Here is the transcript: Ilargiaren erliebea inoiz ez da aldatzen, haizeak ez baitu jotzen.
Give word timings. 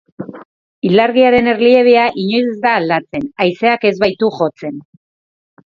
Ilargiaren 0.89 1.49
erliebea 1.51 2.07
inoiz 2.23 2.41
ez 2.53 2.57
da 2.65 2.73
aldatzen, 2.79 3.29
haizeak 3.47 3.89
ez 3.91 3.95
baitu 4.07 4.33
jotzen. 4.41 4.85